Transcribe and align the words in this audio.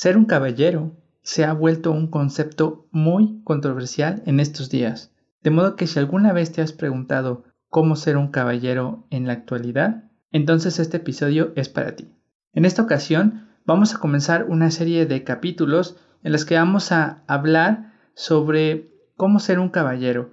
Ser 0.00 0.16
un 0.16 0.26
caballero 0.26 0.96
se 1.22 1.44
ha 1.44 1.52
vuelto 1.52 1.90
un 1.90 2.06
concepto 2.06 2.86
muy 2.92 3.42
controversial 3.42 4.22
en 4.26 4.38
estos 4.38 4.70
días, 4.70 5.12
de 5.42 5.50
modo 5.50 5.74
que 5.74 5.88
si 5.88 5.98
alguna 5.98 6.32
vez 6.32 6.52
te 6.52 6.62
has 6.62 6.72
preguntado 6.72 7.42
cómo 7.68 7.96
ser 7.96 8.16
un 8.16 8.28
caballero 8.28 9.08
en 9.10 9.26
la 9.26 9.32
actualidad, 9.32 10.04
entonces 10.30 10.78
este 10.78 10.98
episodio 10.98 11.52
es 11.56 11.68
para 11.68 11.96
ti. 11.96 12.14
En 12.52 12.64
esta 12.64 12.80
ocasión 12.80 13.48
vamos 13.66 13.92
a 13.92 13.98
comenzar 13.98 14.44
una 14.44 14.70
serie 14.70 15.04
de 15.04 15.24
capítulos 15.24 15.96
en 16.22 16.30
los 16.30 16.44
que 16.44 16.54
vamos 16.54 16.92
a 16.92 17.24
hablar 17.26 17.92
sobre 18.14 18.92
cómo 19.16 19.40
ser 19.40 19.58
un 19.58 19.68
caballero. 19.68 20.30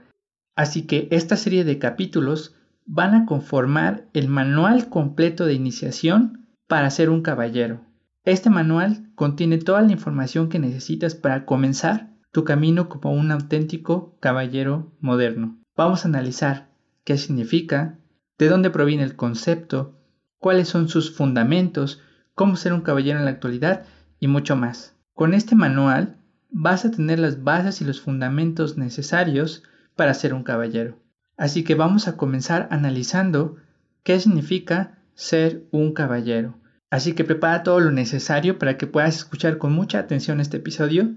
Así 0.55 0.85
que 0.85 1.07
esta 1.09 1.37
serie 1.37 1.63
de 1.63 1.79
capítulos 1.79 2.53
van 2.85 3.15
a 3.15 3.25
conformar 3.25 4.05
el 4.13 4.27
manual 4.27 4.89
completo 4.89 5.47
de 5.47 5.55
iniciación 5.55 6.49
para 6.67 6.91
ser 6.91 7.09
un 7.09 7.23
caballero. 7.23 7.81
Este 8.25 8.51
manual 8.51 9.04
contiene 9.15 9.57
toda 9.57 9.81
la 9.81 9.91
información 9.91 10.49
que 10.49 10.59
necesitas 10.59 11.15
para 11.15 11.45
comenzar 11.45 12.11
tu 12.31 12.43
camino 12.43 12.89
como 12.89 13.13
un 13.13 13.31
auténtico 13.31 14.17
caballero 14.19 14.91
moderno. 14.99 15.57
Vamos 15.75 16.03
a 16.03 16.09
analizar 16.09 16.69
qué 17.03 17.17
significa, 17.17 17.97
de 18.37 18.49
dónde 18.49 18.69
proviene 18.69 19.03
el 19.03 19.15
concepto, 19.15 19.97
cuáles 20.37 20.67
son 20.67 20.89
sus 20.89 21.15
fundamentos, 21.15 22.01
cómo 22.33 22.57
ser 22.57 22.73
un 22.73 22.81
caballero 22.81 23.19
en 23.19 23.25
la 23.25 23.31
actualidad 23.31 23.85
y 24.19 24.27
mucho 24.27 24.55
más. 24.55 24.95
Con 25.13 25.33
este 25.33 25.55
manual 25.55 26.17
vas 26.49 26.85
a 26.85 26.91
tener 26.91 27.19
las 27.19 27.43
bases 27.43 27.81
y 27.81 27.85
los 27.85 28.01
fundamentos 28.01 28.77
necesarios 28.77 29.63
para 29.95 30.13
ser 30.13 30.33
un 30.33 30.43
caballero. 30.43 30.99
Así 31.37 31.63
que 31.63 31.75
vamos 31.75 32.07
a 32.07 32.17
comenzar 32.17 32.67
analizando 32.71 33.57
qué 34.03 34.19
significa 34.19 34.99
ser 35.13 35.63
un 35.71 35.93
caballero. 35.93 36.55
Así 36.89 37.13
que 37.13 37.23
prepara 37.23 37.63
todo 37.63 37.79
lo 37.79 37.91
necesario 37.91 38.59
para 38.59 38.77
que 38.77 38.87
puedas 38.87 39.15
escuchar 39.15 39.57
con 39.57 39.73
mucha 39.73 39.99
atención 39.99 40.39
este 40.39 40.57
episodio 40.57 41.15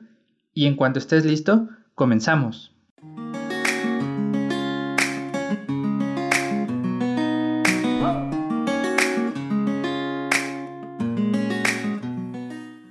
y 0.55 0.67
en 0.67 0.77
cuanto 0.77 0.99
estés 0.99 1.25
listo, 1.25 1.69
comenzamos. 1.95 2.75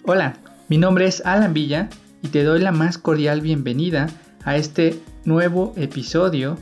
Hola, 0.10 0.38
mi 0.70 0.78
nombre 0.78 1.08
es 1.08 1.26
Alan 1.26 1.54
Villa 1.54 1.90
y 2.22 2.30
te 2.30 2.44
doy 2.44 2.62
la 2.62 2.72
más 2.72 2.98
cordial 2.98 3.42
bienvenida 3.42 4.08
a 4.46 4.56
este 4.56 5.02
nuevo 5.26 5.74
episodio 5.76 6.58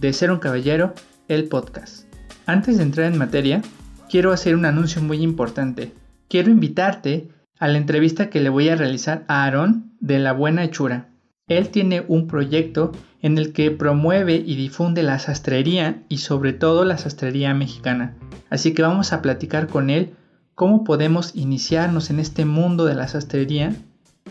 de 0.00 0.12
Ser 0.12 0.30
un 0.30 0.38
Caballero, 0.38 0.94
el 1.28 1.48
podcast. 1.48 2.06
Antes 2.46 2.78
de 2.78 2.84
entrar 2.84 3.12
en 3.12 3.18
materia, 3.18 3.60
quiero 4.08 4.32
hacer 4.32 4.54
un 4.54 4.64
anuncio 4.64 5.02
muy 5.02 5.22
importante. 5.22 5.92
Quiero 6.28 6.50
invitarte 6.50 7.28
a 7.58 7.68
la 7.68 7.78
entrevista 7.78 8.30
que 8.30 8.40
le 8.40 8.48
voy 8.48 8.68
a 8.68 8.76
realizar 8.76 9.24
a 9.28 9.44
Aarón 9.44 9.92
de 10.00 10.18
La 10.18 10.32
Buena 10.32 10.64
Hechura. 10.64 11.08
Él 11.48 11.68
tiene 11.68 12.04
un 12.08 12.26
proyecto 12.26 12.92
en 13.22 13.38
el 13.38 13.52
que 13.52 13.70
promueve 13.70 14.34
y 14.34 14.56
difunde 14.56 15.02
la 15.02 15.18
sastrería 15.18 16.02
y 16.08 16.18
sobre 16.18 16.52
todo 16.52 16.84
la 16.84 16.98
sastrería 16.98 17.54
mexicana. 17.54 18.16
Así 18.50 18.74
que 18.74 18.82
vamos 18.82 19.12
a 19.12 19.22
platicar 19.22 19.68
con 19.68 19.90
él 19.90 20.14
cómo 20.54 20.84
podemos 20.84 21.34
iniciarnos 21.34 22.10
en 22.10 22.18
este 22.18 22.44
mundo 22.44 22.84
de 22.84 22.94
la 22.94 23.08
sastrería 23.08 23.74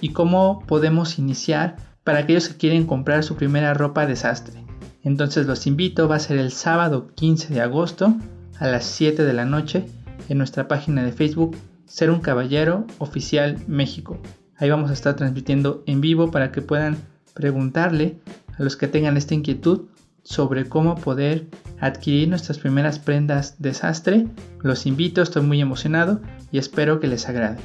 y 0.01 0.09
cómo 0.09 0.63
podemos 0.67 1.17
iniciar 1.17 1.77
para 2.03 2.19
aquellos 2.19 2.49
que 2.49 2.57
quieren 2.57 2.85
comprar 2.85 3.23
su 3.23 3.35
primera 3.35 3.73
ropa 3.73 4.05
de 4.05 4.15
sastre. 4.15 4.63
Entonces 5.03 5.45
los 5.45 5.67
invito, 5.67 6.07
va 6.07 6.15
a 6.15 6.19
ser 6.19 6.37
el 6.37 6.51
sábado 6.51 7.07
15 7.15 7.53
de 7.53 7.61
agosto 7.61 8.15
a 8.59 8.67
las 8.67 8.85
7 8.85 9.23
de 9.23 9.33
la 9.33 9.45
noche 9.45 9.85
en 10.29 10.37
nuestra 10.37 10.67
página 10.67 11.03
de 11.03 11.11
Facebook 11.11 11.57
Ser 11.85 12.09
un 12.09 12.19
Caballero 12.19 12.85
Oficial 12.97 13.57
México. 13.67 14.17
Ahí 14.57 14.69
vamos 14.69 14.89
a 14.89 14.93
estar 14.93 15.15
transmitiendo 15.15 15.83
en 15.85 16.01
vivo 16.01 16.31
para 16.31 16.51
que 16.51 16.61
puedan 16.61 16.97
preguntarle 17.33 18.19
a 18.57 18.63
los 18.63 18.75
que 18.75 18.87
tengan 18.87 19.17
esta 19.17 19.33
inquietud 19.33 19.87
sobre 20.23 20.67
cómo 20.67 20.95
poder 20.95 21.47
adquirir 21.79 22.29
nuestras 22.29 22.57
primeras 22.57 22.97
prendas 22.97 23.61
de 23.61 23.73
sastre. 23.73 24.27
Los 24.61 24.85
invito, 24.85 25.21
estoy 25.21 25.43
muy 25.43 25.61
emocionado 25.61 26.21
y 26.51 26.57
espero 26.57 26.99
que 26.99 27.07
les 27.07 27.29
agrade. 27.29 27.59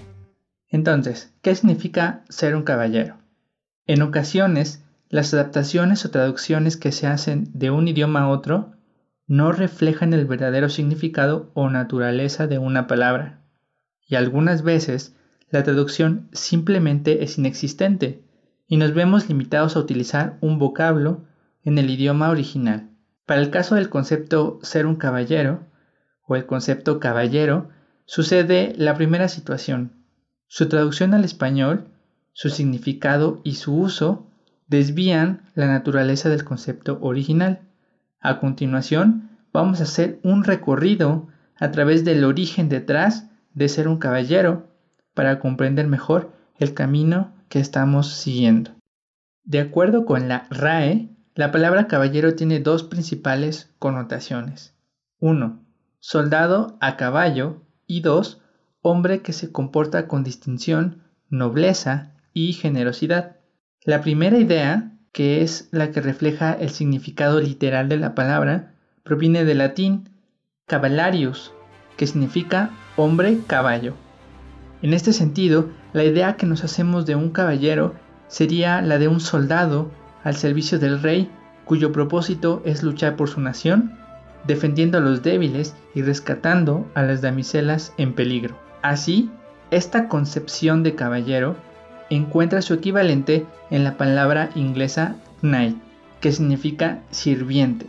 Entonces, 0.68 1.32
¿qué 1.42 1.54
significa 1.54 2.22
ser 2.28 2.54
un 2.54 2.62
caballero? 2.62 3.16
En 3.86 4.02
ocasiones, 4.02 4.84
las 5.08 5.32
adaptaciones 5.32 6.04
o 6.04 6.10
traducciones 6.10 6.76
que 6.76 6.92
se 6.92 7.06
hacen 7.06 7.48
de 7.54 7.70
un 7.70 7.88
idioma 7.88 8.22
a 8.22 8.28
otro 8.28 8.72
no 9.30 9.52
reflejan 9.52 10.12
el 10.12 10.26
verdadero 10.26 10.68
significado 10.68 11.52
o 11.54 11.70
naturaleza 11.70 12.48
de 12.48 12.58
una 12.58 12.88
palabra, 12.88 13.44
y 14.04 14.16
algunas 14.16 14.64
veces 14.64 15.14
la 15.50 15.62
traducción 15.62 16.28
simplemente 16.32 17.22
es 17.22 17.38
inexistente 17.38 18.24
y 18.66 18.76
nos 18.76 18.92
vemos 18.92 19.28
limitados 19.28 19.76
a 19.76 19.78
utilizar 19.78 20.36
un 20.40 20.58
vocablo 20.58 21.22
en 21.62 21.78
el 21.78 21.90
idioma 21.90 22.28
original. 22.28 22.90
Para 23.24 23.40
el 23.40 23.50
caso 23.50 23.76
del 23.76 23.88
concepto 23.88 24.58
ser 24.62 24.84
un 24.84 24.96
caballero 24.96 25.60
o 26.26 26.34
el 26.34 26.44
concepto 26.44 26.98
caballero, 26.98 27.68
sucede 28.06 28.74
la 28.78 28.96
primera 28.96 29.28
situación. 29.28 29.92
Su 30.48 30.68
traducción 30.68 31.14
al 31.14 31.22
español, 31.22 31.86
su 32.32 32.50
significado 32.50 33.40
y 33.44 33.54
su 33.54 33.76
uso 33.76 34.26
desvían 34.66 35.42
la 35.54 35.68
naturaleza 35.68 36.28
del 36.30 36.42
concepto 36.42 36.98
original. 37.00 37.60
A 38.20 38.38
continuación, 38.38 39.30
vamos 39.52 39.80
a 39.80 39.84
hacer 39.84 40.20
un 40.22 40.44
recorrido 40.44 41.28
a 41.56 41.70
través 41.70 42.04
del 42.04 42.24
origen 42.24 42.68
detrás 42.68 43.30
de 43.54 43.68
ser 43.68 43.88
un 43.88 43.98
caballero 43.98 44.68
para 45.14 45.40
comprender 45.40 45.86
mejor 45.86 46.32
el 46.58 46.74
camino 46.74 47.34
que 47.48 47.60
estamos 47.60 48.12
siguiendo. 48.12 48.72
De 49.44 49.60
acuerdo 49.60 50.04
con 50.04 50.28
la 50.28 50.46
RAE, 50.50 51.08
la 51.34 51.50
palabra 51.50 51.86
caballero 51.86 52.34
tiene 52.34 52.60
dos 52.60 52.82
principales 52.82 53.74
connotaciones. 53.78 54.74
1. 55.20 55.64
Soldado 55.98 56.76
a 56.80 56.96
caballo 56.96 57.62
y 57.86 58.02
2. 58.02 58.42
Hombre 58.82 59.22
que 59.22 59.32
se 59.32 59.50
comporta 59.50 60.06
con 60.08 60.24
distinción, 60.24 61.04
nobleza 61.28 62.14
y 62.34 62.52
generosidad. 62.52 63.36
La 63.84 64.02
primera 64.02 64.38
idea 64.38 64.98
que 65.12 65.42
es 65.42 65.68
la 65.72 65.90
que 65.90 66.00
refleja 66.00 66.52
el 66.52 66.70
significado 66.70 67.40
literal 67.40 67.88
de 67.88 67.96
la 67.96 68.14
palabra, 68.14 68.74
proviene 69.02 69.44
del 69.44 69.58
latín 69.58 70.08
cavallarius, 70.66 71.52
que 71.96 72.06
significa 72.06 72.70
hombre 72.96 73.38
caballo. 73.46 73.94
En 74.82 74.94
este 74.94 75.12
sentido, 75.12 75.68
la 75.92 76.04
idea 76.04 76.36
que 76.36 76.46
nos 76.46 76.64
hacemos 76.64 77.06
de 77.06 77.16
un 77.16 77.30
caballero 77.30 77.94
sería 78.28 78.80
la 78.80 78.98
de 78.98 79.08
un 79.08 79.20
soldado 79.20 79.90
al 80.22 80.36
servicio 80.36 80.78
del 80.78 81.02
rey 81.02 81.30
cuyo 81.64 81.92
propósito 81.92 82.62
es 82.64 82.82
luchar 82.82 83.16
por 83.16 83.28
su 83.28 83.40
nación, 83.40 83.96
defendiendo 84.46 84.98
a 84.98 85.00
los 85.00 85.22
débiles 85.22 85.74
y 85.94 86.02
rescatando 86.02 86.90
a 86.94 87.02
las 87.02 87.20
damiselas 87.20 87.92
en 87.96 88.14
peligro. 88.14 88.56
Así, 88.82 89.30
esta 89.70 90.08
concepción 90.08 90.82
de 90.82 90.94
caballero 90.94 91.56
encuentra 92.10 92.60
su 92.60 92.74
equivalente 92.74 93.46
en 93.70 93.84
la 93.84 93.96
palabra 93.96 94.50
inglesa 94.54 95.14
knight, 95.40 95.76
que 96.20 96.32
significa 96.32 97.00
sirviente. 97.10 97.86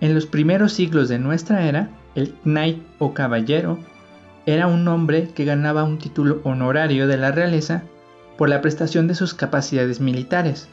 En 0.00 0.14
los 0.14 0.26
primeros 0.26 0.72
siglos 0.72 1.08
de 1.08 1.18
nuestra 1.18 1.66
era, 1.66 1.88
el 2.14 2.34
knight 2.44 2.82
o 2.98 3.14
caballero 3.14 3.78
era 4.44 4.66
un 4.66 4.86
hombre 4.88 5.30
que 5.34 5.44
ganaba 5.44 5.84
un 5.84 5.98
título 5.98 6.40
honorario 6.44 7.06
de 7.06 7.16
la 7.16 7.30
realeza 7.30 7.82
por 8.36 8.48
la 8.48 8.60
prestación 8.60 9.06
de 9.06 9.14
sus 9.14 9.34
capacidades 9.34 10.00
militares. 10.00 10.68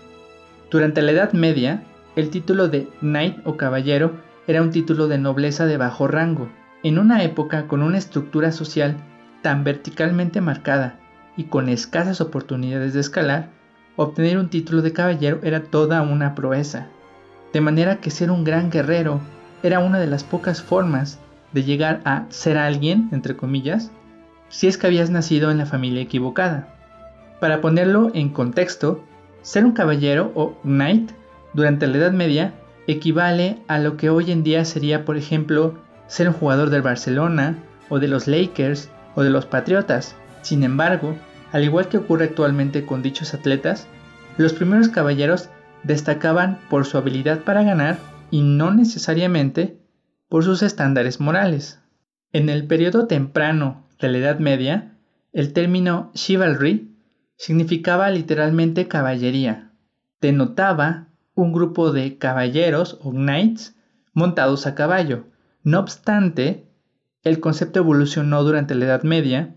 Durante 0.72 1.02
la 1.02 1.12
Edad 1.12 1.34
Media, 1.34 1.84
el 2.16 2.30
título 2.30 2.68
de 2.68 2.88
knight 3.02 3.38
o 3.46 3.58
caballero 3.58 4.14
era 4.48 4.62
un 4.62 4.72
título 4.72 5.08
de 5.08 5.18
nobleza 5.18 5.66
de 5.66 5.78
bajo 5.78 6.08
rango, 6.08 6.50
en 6.84 7.00
una 7.00 7.24
época 7.24 7.68
con 7.68 7.81
una 7.81 7.98
estructura 7.98 8.52
social 8.52 8.98
tan 9.42 9.64
verticalmente 9.64 10.42
marcada 10.42 11.00
y 11.38 11.46
con 11.46 11.69
escasas 11.69 12.22
oportunidades 12.22 12.94
de 12.94 13.00
escalar, 13.00 13.50
obtener 13.95 14.38
un 14.38 14.50
título 14.50 14.81
de 14.81 14.94
caballero 14.94 15.39
era 15.44 15.63
toda 15.63 16.01
una 16.01 16.36
proeza. 16.36 16.88
De 17.54 17.62
manera 17.62 17.98
que 17.98 18.12
ser 18.12 18.31
un 18.31 18.44
gran 18.44 18.69
guerrero 18.69 19.21
era 19.63 19.80
una 19.80 20.00
de 20.00 20.07
las 20.07 20.24
pocas 20.24 20.62
formas 20.62 21.19
de 21.54 21.63
llegar 21.63 22.01
a 22.06 22.25
ser 22.30 22.57
alguien, 22.57 23.10
entre 23.12 23.36
comillas, 23.36 23.92
si 24.50 24.68
es 24.68 24.77
que 24.77 24.88
habías 24.88 25.10
nacido 25.10 25.51
en 25.51 25.57
la 25.57 25.65
familia 25.65 26.01
equivocada. 26.01 26.68
Para 27.39 27.62
ponerlo 27.62 28.12
en 28.13 28.30
contexto, 28.30 29.04
ser 29.42 29.65
un 29.65 29.71
caballero 29.71 30.31
o 30.36 30.57
knight 30.63 31.12
durante 31.54 31.88
la 31.88 31.98
Edad 31.98 32.12
Media 32.12 32.54
equivale 32.88 33.60
a 33.68 33.80
lo 33.80 33.98
que 33.98 34.10
hoy 34.10 34.31
en 34.31 34.44
día 34.44 34.65
sería, 34.65 35.06
por 35.06 35.18
ejemplo, 35.18 35.75
ser 36.07 36.27
un 36.27 36.33
jugador 36.33 36.69
del 36.69 36.81
Barcelona 36.81 37.57
o 37.89 38.00
de 38.00 38.07
los 38.07 38.27
Lakers 38.27 38.89
o 39.15 39.24
de 39.24 39.30
los 39.30 39.45
Patriotas. 39.45 40.15
Sin 40.45 40.62
embargo, 40.62 41.15
al 41.51 41.63
igual 41.63 41.89
que 41.89 41.97
ocurre 41.97 42.25
actualmente 42.25 42.86
con 42.86 43.01
dichos 43.01 43.33
atletas, 43.33 43.88
los 44.38 44.53
primeros 44.53 44.89
caballeros 44.89 45.50
destacaban 45.81 46.59
por 46.69 46.86
su 46.86 47.00
habilidad 47.00 47.39
para 47.39 47.63
ganar 47.63 47.97
y 48.30 48.44
no 48.44 48.71
necesariamente 48.71 49.80
por 50.30 50.44
sus 50.44 50.62
estándares 50.62 51.19
morales. 51.19 51.80
En 52.31 52.50
el 52.50 52.68
periodo 52.68 53.07
temprano 53.07 53.88
de 54.00 54.07
la 54.07 54.19
Edad 54.19 54.38
Media, 54.38 54.95
el 55.33 55.51
término 55.51 56.12
chivalry 56.13 56.95
significaba 57.38 58.12
literalmente 58.12 58.88
caballería. 58.88 59.71
Denotaba 60.21 61.07
un 61.33 61.53
grupo 61.53 61.91
de 61.91 62.19
caballeros 62.19 63.00
o 63.01 63.09
knights 63.09 63.75
montados 64.13 64.68
a 64.68 64.75
caballo. 64.75 65.25
No 65.63 65.80
obstante, 65.80 66.68
el 67.24 67.39
concepto 67.39 67.80
evolucionó 67.80 68.44
durante 68.44 68.75
la 68.75 68.86
Edad 68.86 69.01
Media 69.01 69.56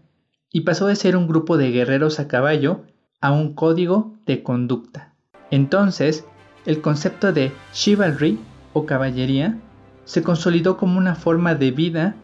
y 0.53 0.63
pasó 0.63 0.87
de 0.87 0.97
ser 0.97 1.17
un 1.17 1.29
grupo 1.29 1.57
de 1.57 1.71
guerreros 1.71 2.21
a 2.21 2.29
caballo 2.29 2.83
a 3.21 3.33
un 3.33 3.55
código 3.55 4.15
de 4.27 4.43
conducta. 4.43 5.15
Entonces, 5.51 6.25
el 6.67 6.81
concepto 6.81 7.33
de 7.33 7.53
chivalry 7.73 8.39
o 8.73 8.87
caballería 8.87 9.59
se 10.05 10.23
consolidó 10.23 10.77
como 10.77 10.99
una 10.99 11.15
forma 11.15 11.55
de 11.55 11.71
vida 11.71 12.15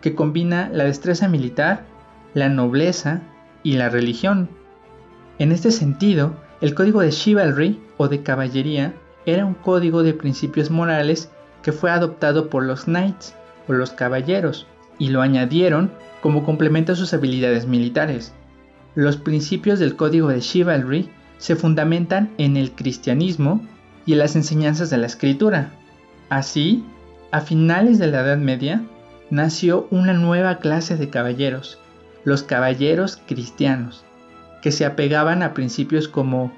que 0.00 0.14
combina 0.14 0.68
la 0.72 0.84
destreza 0.84 1.28
militar, 1.28 1.84
la 2.34 2.48
nobleza 2.48 3.22
y 3.62 3.72
la 3.74 3.88
religión. 3.88 4.48
En 5.38 5.50
este 5.50 5.70
sentido, 5.70 6.34
el 6.60 6.74
código 6.74 7.00
de 7.00 7.10
chivalry 7.10 7.80
o 7.96 8.08
de 8.08 8.22
caballería 8.22 8.94
era 9.26 9.46
un 9.46 9.54
código 9.54 10.02
de 10.02 10.14
principios 10.14 10.70
morales 10.70 11.30
que 11.62 11.72
fue 11.72 11.90
adoptado 11.90 12.50
por 12.50 12.62
los 12.64 12.84
knights 12.84 13.34
o 13.66 13.72
los 13.72 13.90
caballeros 13.90 14.66
y 14.98 15.08
lo 15.08 15.22
añadieron 15.22 15.90
como 16.20 16.44
complemento 16.44 16.92
a 16.92 16.96
sus 16.96 17.12
habilidades 17.14 17.66
militares. 17.66 18.32
Los 18.94 19.16
principios 19.16 19.78
del 19.78 19.96
código 19.96 20.28
de 20.28 20.40
chivalry 20.40 21.10
se 21.38 21.56
fundamentan 21.56 22.30
en 22.38 22.56
el 22.56 22.72
cristianismo 22.72 23.60
y 24.06 24.12
en 24.12 24.18
las 24.18 24.36
enseñanzas 24.36 24.90
de 24.90 24.98
la 24.98 25.06
escritura. 25.06 25.72
Así, 26.28 26.84
a 27.30 27.40
finales 27.40 27.98
de 27.98 28.06
la 28.06 28.20
Edad 28.20 28.38
Media, 28.38 28.82
nació 29.30 29.88
una 29.90 30.12
nueva 30.12 30.58
clase 30.58 30.96
de 30.96 31.10
caballeros, 31.10 31.78
los 32.24 32.42
caballeros 32.42 33.20
cristianos, 33.26 34.04
que 34.62 34.70
se 34.70 34.84
apegaban 34.84 35.42
a 35.42 35.54
principios 35.54 36.08
como 36.08 36.52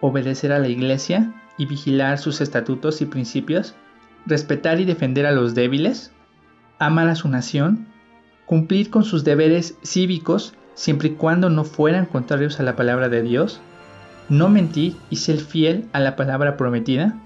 obedecer 0.00 0.52
a 0.52 0.58
la 0.58 0.68
iglesia 0.68 1.32
y 1.58 1.66
vigilar 1.66 2.18
sus 2.18 2.40
estatutos 2.40 3.00
y 3.00 3.06
principios, 3.06 3.74
respetar 4.26 4.80
y 4.80 4.84
defender 4.84 5.26
a 5.26 5.32
los 5.32 5.54
débiles, 5.54 6.12
amar 6.86 7.08
a 7.08 7.14
su 7.14 7.28
nación, 7.28 7.86
cumplir 8.46 8.90
con 8.90 9.04
sus 9.04 9.24
deberes 9.24 9.76
cívicos 9.84 10.54
siempre 10.74 11.08
y 11.08 11.12
cuando 11.12 11.50
no 11.50 11.64
fueran 11.64 12.06
contrarios 12.06 12.60
a 12.60 12.62
la 12.62 12.76
palabra 12.76 13.08
de 13.08 13.22
Dios, 13.22 13.60
no 14.28 14.48
mentir 14.48 14.96
y 15.10 15.16
ser 15.16 15.38
fiel 15.38 15.88
a 15.92 16.00
la 16.00 16.16
palabra 16.16 16.56
prometida, 16.56 17.20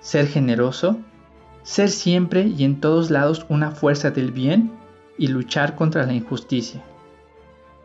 ser 0.00 0.26
generoso, 0.26 0.98
ser 1.62 1.88
siempre 1.88 2.46
y 2.46 2.64
en 2.64 2.80
todos 2.80 3.10
lados 3.10 3.46
una 3.48 3.70
fuerza 3.70 4.10
del 4.10 4.32
bien 4.32 4.72
y 5.18 5.28
luchar 5.28 5.76
contra 5.76 6.04
la 6.06 6.14
injusticia. 6.14 6.82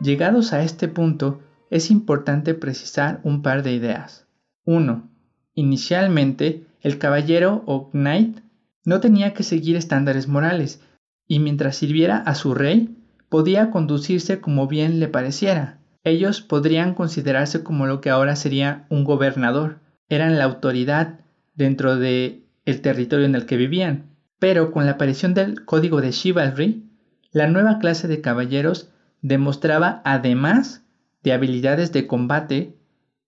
Llegados 0.00 0.52
a 0.52 0.62
este 0.62 0.88
punto, 0.88 1.40
es 1.70 1.90
importante 1.90 2.54
precisar 2.54 3.20
un 3.24 3.42
par 3.42 3.62
de 3.62 3.72
ideas. 3.72 4.26
1. 4.64 5.08
Inicialmente, 5.54 6.66
el 6.80 6.98
caballero 6.98 7.62
o 7.66 7.90
knight 7.90 8.38
no 8.84 9.00
tenía 9.00 9.34
que 9.34 9.42
seguir 9.42 9.76
estándares 9.76 10.28
morales, 10.28 10.80
y 11.28 11.38
mientras 11.38 11.76
sirviera 11.76 12.16
a 12.16 12.34
su 12.34 12.54
rey, 12.54 12.96
podía 13.28 13.70
conducirse 13.70 14.40
como 14.40 14.66
bien 14.66 14.98
le 14.98 15.08
pareciera. 15.08 15.78
Ellos 16.02 16.40
podrían 16.40 16.94
considerarse 16.94 17.62
como 17.62 17.86
lo 17.86 18.00
que 18.00 18.10
ahora 18.10 18.34
sería 18.34 18.86
un 18.88 19.04
gobernador. 19.04 19.80
Eran 20.08 20.38
la 20.38 20.44
autoridad 20.44 21.20
dentro 21.54 21.96
de 21.96 22.42
el 22.64 22.80
territorio 22.80 23.26
en 23.26 23.34
el 23.34 23.46
que 23.46 23.56
vivían. 23.56 24.06
Pero 24.38 24.70
con 24.72 24.86
la 24.86 24.92
aparición 24.92 25.34
del 25.34 25.64
código 25.64 26.00
de 26.00 26.10
Chivalry, 26.10 26.88
la 27.32 27.46
nueva 27.46 27.78
clase 27.78 28.08
de 28.08 28.20
caballeros 28.20 28.90
demostraba 29.20 30.00
además 30.04 30.84
de 31.22 31.32
habilidades 31.32 31.92
de 31.92 32.06
combate, 32.06 32.76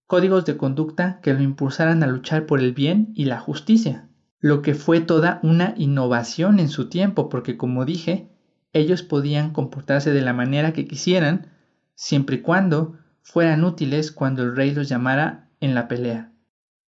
códigos 0.07 0.45
de 0.45 0.57
conducta 0.57 1.21
que 1.23 1.35
lo 1.35 1.43
impulsaran 1.43 2.03
a 2.03 2.07
luchar 2.07 2.47
por 2.47 2.61
el 2.61 2.73
bien 2.73 3.13
y 3.15 3.25
la 3.25 3.41
justicia, 3.41 4.09
lo 4.41 4.63
que 4.63 4.75
fue 4.75 5.01
toda 5.01 5.39
una 5.43 5.75
innovación 5.77 6.59
en 6.59 6.69
su 6.69 6.89
tiempo, 6.89 7.29
porque 7.29 7.57
como 7.57 7.85
dije, 7.85 8.29
ellos 8.73 9.03
podían 9.03 9.53
comportarse 9.53 10.13
de 10.13 10.23
la 10.23 10.33
manera 10.33 10.73
que 10.73 10.87
quisieran, 10.87 11.53
siempre 11.95 12.37
y 12.37 12.41
cuando 12.41 12.97
fueran 13.23 13.65
útiles 13.65 14.11
cuando 14.11 14.43
el 14.43 14.57
rey 14.57 14.73
los 14.73 14.89
llamara 14.89 15.51
en 15.61 15.75
la 15.75 15.89
pelea. 15.89 16.33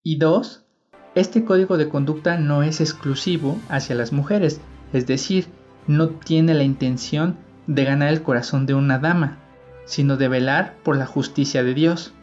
Y 0.02 0.18
dos, 0.18 0.66
este 1.14 1.44
código 1.44 1.78
de 1.78 1.90
conducta 1.90 2.38
no 2.38 2.64
es 2.64 2.80
exclusivo 2.80 3.60
hacia 3.68 3.96
las 3.96 4.14
mujeres, 4.14 4.62
es 4.94 5.06
decir, 5.06 5.48
no 5.88 6.10
tiene 6.10 6.54
la 6.54 6.64
intención 6.64 7.38
de 7.68 7.84
ganar 7.84 8.10
el 8.10 8.24
corazón 8.24 8.66
de 8.66 8.74
una 8.74 8.98
dama, 8.98 9.40
sino 9.86 10.16
de 10.16 10.30
velar 10.30 10.78
por 10.84 10.96
la 10.96 11.06
justicia 11.06 11.64
de 11.64 11.74
Dios. 11.74 12.14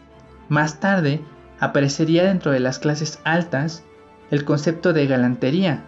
Más 0.49 0.81
tarde, 0.81 1.21
aparecería 1.61 2.25
dentro 2.25 2.51
de 2.51 2.61
las 2.61 2.79
clases 2.79 3.21
altas 3.25 3.85
el 4.31 4.45
concepto 4.45 4.93
de 4.93 5.07
galantería, 5.07 5.85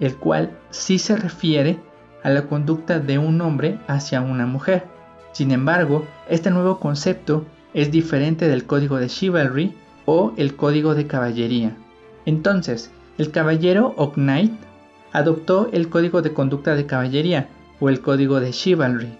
el 0.00 0.16
cual 0.16 0.56
sí 0.70 0.98
se 0.98 1.16
refiere 1.16 1.78
a 2.22 2.30
la 2.30 2.46
conducta 2.46 2.98
de 2.98 3.18
un 3.18 3.40
hombre 3.40 3.78
hacia 3.86 4.20
una 4.20 4.46
mujer. 4.46 4.84
Sin 5.32 5.50
embargo, 5.50 6.06
este 6.28 6.50
nuevo 6.50 6.78
concepto 6.78 7.44
es 7.74 7.90
diferente 7.90 8.48
del 8.48 8.64
código 8.64 8.98
de 8.98 9.08
chivalry 9.08 9.74
o 10.04 10.32
el 10.36 10.56
código 10.56 10.94
de 10.94 11.06
caballería. 11.06 11.76
Entonces, 12.26 12.90
el 13.18 13.30
caballero 13.30 13.94
o 13.96 14.12
knight 14.12 14.52
adoptó 15.12 15.68
el 15.72 15.88
código 15.88 16.22
de 16.22 16.32
conducta 16.32 16.74
de 16.74 16.86
caballería 16.86 17.48
o 17.80 17.88
el 17.88 18.00
código 18.00 18.40
de 18.40 18.50
chivalry. 18.50 19.18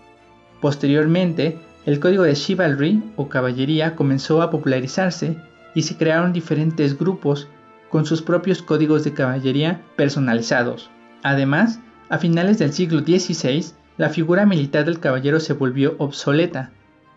Posteriormente, 0.61 1.59
el 1.85 1.99
código 1.99 2.23
de 2.23 2.35
chivalry 2.35 3.03
o 3.17 3.29
caballería 3.29 3.97
comenzó 3.97 4.43
a 4.43 4.51
popularizarse 4.51 5.37
y 5.75 5.83
se 5.83 5.97
crearon 5.97 6.33
diferentes 6.33 6.99
grupos 6.99 7.49
con 7.93 8.07
sus 8.07 8.23
propios 8.23 8.63
códigos 8.63 9.05
de 9.05 9.13
caballería 9.13 9.83
personalizados. 9.97 10.91
Además, 11.23 11.79
a 12.09 12.17
finales 12.17 12.59
del 12.59 12.73
siglo 12.73 13.01
XVI, 13.01 13.67
la 13.99 14.09
figura 14.09 14.47
militar 14.47 14.87
del 14.87 14.99
caballero 14.99 15.41
se 15.41 15.53
volvió 15.53 15.95
obsoleta 15.99 16.71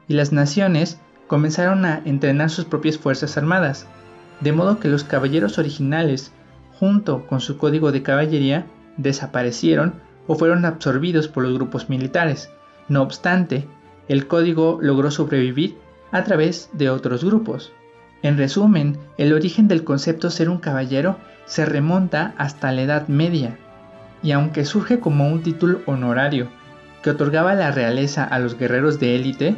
y 0.09 0.15
las 0.15 0.33
naciones 0.33 0.99
comenzaron 1.27 1.85
a 1.85 2.01
entrenar 2.03 2.49
sus 2.49 2.65
propias 2.65 2.97
fuerzas 2.97 3.37
armadas, 3.37 3.87
de 4.41 4.51
modo 4.51 4.79
que 4.79 4.89
los 4.89 5.05
caballeros 5.05 5.57
originales, 5.57 6.33
junto 6.77 7.25
con 7.25 7.39
su 7.39 7.57
código 7.57 7.93
de 7.93 8.03
caballería, 8.03 8.65
desaparecieron 8.97 9.93
o 10.27 10.35
fueron 10.35 10.65
absorbidos 10.65 11.29
por 11.29 11.43
los 11.43 11.53
grupos 11.53 11.87
militares. 11.87 12.49
No 12.89 13.01
obstante, 13.01 13.65
el 14.09 14.27
código 14.27 14.79
logró 14.81 15.09
sobrevivir 15.09 15.77
a 16.11 16.25
través 16.25 16.69
de 16.73 16.89
otros 16.89 17.23
grupos. 17.23 17.71
En 18.21 18.37
resumen, 18.37 18.97
el 19.17 19.33
origen 19.33 19.67
del 19.67 19.83
concepto 19.83 20.29
ser 20.29 20.49
un 20.49 20.57
caballero 20.57 21.17
se 21.45 21.65
remonta 21.65 22.33
hasta 22.37 22.71
la 22.71 22.81
Edad 22.81 23.07
Media, 23.07 23.57
y 24.23 24.31
aunque 24.31 24.65
surge 24.65 24.99
como 24.99 25.27
un 25.27 25.43
título 25.43 25.81
honorario 25.85 26.49
que 27.03 27.11
otorgaba 27.11 27.53
la 27.53 27.71
realeza 27.71 28.23
a 28.23 28.39
los 28.39 28.57
guerreros 28.57 28.99
de 28.99 29.15
élite, 29.15 29.55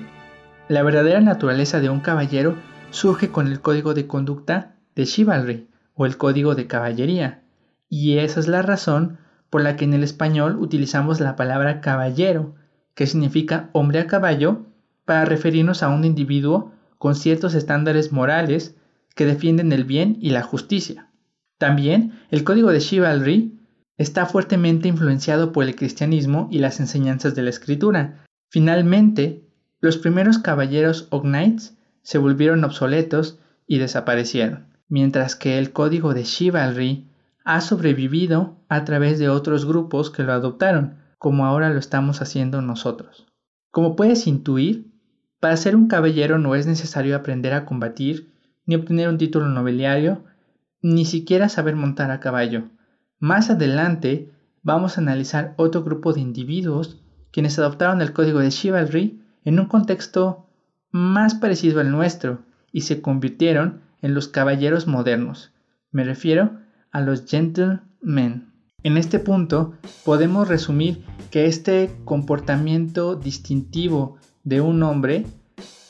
la 0.68 0.84
verdadera 0.84 1.22
naturaleza 1.22 1.80
de 1.80 1.90
un 1.90 2.02
caballero 2.02 2.56
surge 2.90 3.30
con 3.30 3.48
el 3.48 3.62
código 3.62 3.94
de 3.94 4.06
conducta 4.06 4.76
de 4.96 5.06
chivalry 5.06 5.70
o 5.96 6.06
el 6.06 6.18
código 6.18 6.56
de 6.56 6.68
caballería, 6.68 7.42
y 7.90 8.18
esa 8.18 8.40
es 8.40 8.48
la 8.48 8.62
razón 8.62 9.18
por 9.50 9.62
la 9.62 9.78
que 9.78 9.86
en 9.86 9.94
el 9.94 10.04
español 10.04 10.58
utilizamos 10.60 11.22
la 11.22 11.36
palabra 11.38 11.80
caballero, 11.80 12.56
que 12.96 13.08
significa 13.08 13.70
hombre 13.72 14.00
a 14.00 14.08
caballo, 14.08 14.66
para 15.06 15.24
referirnos 15.24 15.84
a 15.84 15.88
un 15.88 16.04
individuo 16.04 16.74
con 16.98 17.16
ciertos 17.16 17.54
estándares 17.54 18.12
morales 18.12 18.76
que 19.16 19.26
defienden 19.26 19.72
el 19.74 19.84
bien 19.84 20.18
y 20.22 20.30
la 20.30 20.44
justicia. 20.44 21.10
También 21.58 22.14
el 22.30 22.44
código 22.44 22.72
de 22.72 22.80
chivalry 22.80 23.60
está 23.98 24.26
fuertemente 24.26 24.88
influenciado 24.88 25.52
por 25.52 25.66
el 25.66 25.76
cristianismo 25.76 26.48
y 26.52 26.60
las 26.60 26.80
enseñanzas 26.80 27.34
de 27.36 27.42
la 27.42 27.50
escritura. 27.50 28.24
Finalmente, 28.50 29.44
los 29.80 29.98
primeros 29.98 30.38
caballeros 30.38 31.08
o 31.10 31.22
knights 31.22 31.76
se 32.04 32.18
volvieron 32.18 32.64
obsoletos 32.64 33.40
y 33.66 33.80
desaparecieron, 33.80 34.68
mientras 34.88 35.36
que 35.36 35.58
el 35.58 35.72
código 35.72 36.14
de 36.14 36.24
chivalry 36.24 37.08
ha 37.44 37.62
sobrevivido 37.62 38.58
a 38.70 38.86
través 38.86 39.20
de 39.20 39.30
otros 39.30 39.66
grupos 39.66 40.10
que 40.10 40.24
lo 40.24 40.34
adoptaron, 40.34 40.98
como 41.18 41.46
ahora 41.46 41.70
lo 41.70 41.80
estamos 41.80 42.22
haciendo 42.22 42.62
nosotros. 42.62 43.26
Como 43.72 43.96
puedes 43.96 44.28
intuir, 44.28 44.92
para 45.40 45.58
ser 45.58 45.76
un 45.76 45.88
caballero 45.88 46.38
no 46.38 46.56
es 46.56 46.68
necesario 46.68 47.16
aprender 47.16 47.54
a 47.54 47.66
combatir, 47.66 48.32
ni 48.66 48.76
obtener 48.76 49.10
un 49.10 49.18
título 49.18 49.48
nobiliario, 49.48 50.24
ni 50.82 51.06
siquiera 51.06 51.50
saber 51.50 51.76
montar 51.76 52.12
a 52.12 52.20
caballo. 52.20 52.70
Más 53.20 53.50
adelante 53.50 54.32
vamos 54.64 54.98
a 54.98 55.02
analizar 55.02 55.54
otro 55.58 55.84
grupo 55.84 56.14
de 56.14 56.22
individuos 56.22 56.98
quienes 57.32 57.60
adoptaron 57.60 58.02
el 58.02 58.14
código 58.14 58.40
de 58.40 58.50
chivalry 58.50 59.22
en 59.46 59.60
un 59.60 59.68
contexto 59.68 60.48
más 60.92 61.36
parecido 61.36 61.80
al 61.80 61.92
nuestro 61.92 62.40
y 62.72 62.82
se 62.82 63.02
convirtieron 63.02 63.82
en 64.02 64.14
los 64.14 64.28
caballeros 64.28 64.88
modernos. 64.88 65.52
Me 65.92 66.04
refiero 66.04 66.52
a 66.92 67.02
los 67.02 67.26
gentlemen. 67.26 68.52
En 68.84 68.98
este 68.98 69.20
punto 69.20 69.74
podemos 70.06 70.48
resumir 70.48 71.04
que 71.32 71.46
este 71.46 71.96
comportamiento 72.06 73.16
distintivo 73.16 74.18
de 74.48 74.62
un 74.62 74.82
hombre 74.82 75.26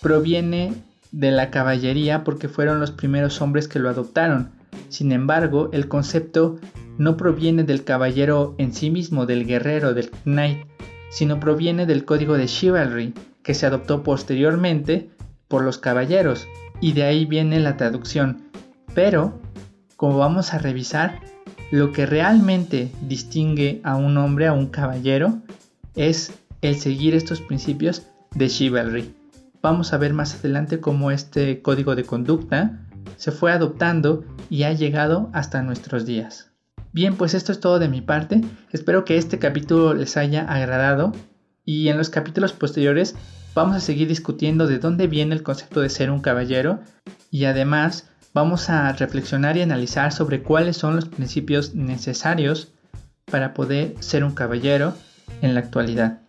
proviene 0.01 0.73
de 1.11 1.29
la 1.29 1.51
caballería 1.51 2.23
porque 2.23 2.49
fueron 2.49 2.79
los 2.79 2.89
primeros 2.89 3.39
hombres 3.39 3.67
que 3.67 3.77
lo 3.77 3.87
adoptaron. 3.87 4.49
Sin 4.89 5.11
embargo, 5.11 5.69
el 5.73 5.87
concepto 5.87 6.57
no 6.97 7.17
proviene 7.17 7.63
del 7.63 7.83
caballero 7.83 8.55
en 8.57 8.73
sí 8.73 8.89
mismo, 8.89 9.27
del 9.27 9.45
guerrero, 9.45 9.93
del 9.93 10.09
knight, 10.23 10.65
sino 11.11 11.39
proviene 11.39 11.85
del 11.85 12.03
código 12.03 12.35
de 12.35 12.47
chivalry, 12.47 13.13
que 13.43 13.53
se 13.53 13.67
adoptó 13.67 14.01
posteriormente 14.01 15.11
por 15.47 15.63
los 15.63 15.77
caballeros, 15.77 16.47
y 16.81 16.93
de 16.93 17.03
ahí 17.03 17.25
viene 17.25 17.59
la 17.59 17.77
traducción. 17.77 18.49
Pero, 18.95 19.39
como 19.97 20.17
vamos 20.17 20.55
a 20.55 20.57
revisar, 20.57 21.19
lo 21.69 21.91
que 21.91 22.07
realmente 22.07 22.89
distingue 23.01 23.81
a 23.83 23.97
un 23.97 24.17
hombre, 24.17 24.47
a 24.47 24.53
un 24.53 24.67
caballero, 24.67 25.43
es 25.95 26.33
el 26.63 26.75
seguir 26.75 27.13
estos 27.13 27.39
principios 27.39 28.07
de 28.37 28.49
chivalry. 28.49 29.13
Vamos 29.61 29.93
a 29.93 29.97
ver 29.97 30.13
más 30.13 30.35
adelante 30.35 30.79
cómo 30.79 31.11
este 31.11 31.61
código 31.61 31.95
de 31.95 32.03
conducta 32.03 32.79
se 33.15 33.31
fue 33.31 33.51
adoptando 33.51 34.23
y 34.49 34.63
ha 34.63 34.73
llegado 34.73 35.29
hasta 35.33 35.63
nuestros 35.63 36.05
días. 36.05 36.51
Bien, 36.93 37.15
pues 37.15 37.33
esto 37.33 37.51
es 37.51 37.59
todo 37.59 37.79
de 37.79 37.89
mi 37.89 38.01
parte. 38.01 38.41
Espero 38.71 39.05
que 39.05 39.17
este 39.17 39.39
capítulo 39.39 39.93
les 39.93 40.17
haya 40.17 40.43
agradado 40.43 41.13
y 41.65 41.89
en 41.89 41.97
los 41.97 42.09
capítulos 42.09 42.53
posteriores 42.53 43.15
vamos 43.55 43.75
a 43.75 43.79
seguir 43.79 44.07
discutiendo 44.07 44.67
de 44.67 44.79
dónde 44.79 45.07
viene 45.07 45.35
el 45.35 45.43
concepto 45.43 45.81
de 45.81 45.89
ser 45.89 46.11
un 46.11 46.21
caballero 46.21 46.79
y 47.31 47.45
además 47.45 48.09
vamos 48.33 48.69
a 48.69 48.91
reflexionar 48.93 49.57
y 49.57 49.61
analizar 49.61 50.13
sobre 50.13 50.43
cuáles 50.43 50.77
son 50.77 50.95
los 50.95 51.05
principios 51.05 51.73
necesarios 51.73 52.71
para 53.25 53.53
poder 53.53 53.95
ser 53.99 54.23
un 54.23 54.33
caballero 54.33 54.93
en 55.41 55.55
la 55.55 55.59
actualidad. 55.59 56.21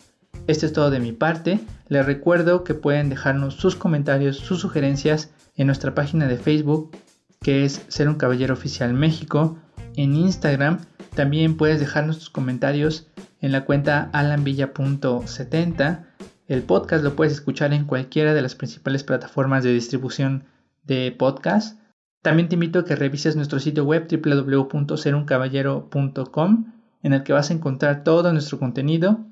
Esto 0.49 0.67
es 0.67 0.73
todo 0.73 0.91
de 0.91 0.99
mi 0.99 1.13
parte. 1.13 1.61
Les 1.89 2.05
recuerdo 2.07 2.65
que 2.65 2.73
pueden 2.73 3.11
dejarnos 3.11 3.57
sus 3.57 3.77
comentarios, 3.77 4.39
sus 4.39 4.61
sugerencias 4.61 5.31
en 5.57 5.67
nuestra 5.67 5.95
página 5.95 6.27
de 6.27 6.39
Facebook, 6.39 6.97
que 7.43 7.67
es 7.67 7.85
Ser 7.89 8.09
un 8.09 8.15
Caballero 8.15 8.55
Oficial 8.55 8.95
México. 8.95 9.59
En 9.95 10.17
Instagram 10.17 10.79
también 11.15 11.59
puedes 11.59 11.81
dejarnos 11.81 12.19
tus 12.19 12.31
comentarios 12.31 13.09
en 13.43 13.53
la 13.53 13.67
cuenta 13.67 14.09
alanvilla.70. 14.15 16.07
El 16.47 16.63
podcast 16.63 17.05
lo 17.05 17.15
puedes 17.15 17.35
escuchar 17.35 17.75
en 17.75 17.85
cualquiera 17.85 18.33
de 18.33 18.41
las 18.41 18.55
principales 18.55 19.05
plataformas 19.05 19.65
de 19.65 19.75
distribución 19.75 20.45
de 20.83 21.13
podcast. 21.13 21.79
También 22.23 22.49
te 22.49 22.55
invito 22.55 22.79
a 22.79 22.87
que 22.87 22.97
revises 22.97 23.37
nuestro 23.37 23.59
sitio 23.59 23.85
web 23.85 24.09
www.seruncaballero.com 24.11 26.73
en 27.03 27.13
el 27.13 27.23
que 27.23 27.35
vas 27.35 27.51
a 27.51 27.53
encontrar 27.53 28.03
todo 28.03 28.33
nuestro 28.33 28.59
contenido 28.59 29.27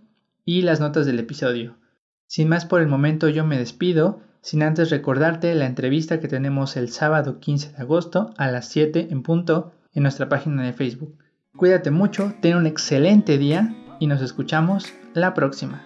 y 0.46 0.62
las 0.62 0.80
notas 0.80 1.04
del 1.04 1.18
episodio. 1.18 1.76
Sin 2.26 2.48
más 2.48 2.64
por 2.64 2.80
el 2.80 2.88
momento 2.88 3.28
yo 3.28 3.44
me 3.44 3.58
despido, 3.58 4.20
sin 4.40 4.62
antes 4.62 4.90
recordarte 4.90 5.54
la 5.54 5.66
entrevista 5.66 6.20
que 6.20 6.28
tenemos 6.28 6.76
el 6.76 6.88
sábado 6.88 7.40
15 7.40 7.72
de 7.72 7.76
agosto 7.82 8.30
a 8.38 8.50
las 8.50 8.68
7 8.68 9.08
en 9.10 9.22
punto 9.22 9.72
en 9.92 10.04
nuestra 10.04 10.28
página 10.28 10.62
de 10.62 10.72
Facebook. 10.72 11.18
Cuídate 11.56 11.90
mucho, 11.90 12.34
ten 12.40 12.56
un 12.56 12.66
excelente 12.66 13.38
día 13.38 13.74
y 13.98 14.06
nos 14.06 14.22
escuchamos 14.22 14.94
la 15.14 15.34
próxima. 15.34 15.85